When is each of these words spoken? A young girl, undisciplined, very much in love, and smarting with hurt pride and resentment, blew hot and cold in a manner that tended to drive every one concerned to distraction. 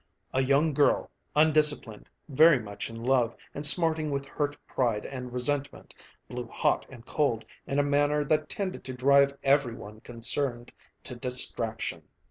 A 0.33 0.41
young 0.41 0.73
girl, 0.73 1.11
undisciplined, 1.35 2.09
very 2.27 2.57
much 2.57 2.89
in 2.89 3.03
love, 3.03 3.35
and 3.53 3.63
smarting 3.63 4.09
with 4.09 4.25
hurt 4.25 4.57
pride 4.65 5.05
and 5.05 5.31
resentment, 5.31 5.93
blew 6.27 6.47
hot 6.47 6.87
and 6.89 7.05
cold 7.05 7.45
in 7.67 7.77
a 7.77 7.83
manner 7.83 8.23
that 8.23 8.49
tended 8.49 8.83
to 8.85 8.93
drive 8.95 9.37
every 9.43 9.75
one 9.75 9.99
concerned 10.01 10.71
to 11.03 11.15
distraction. 11.15 12.01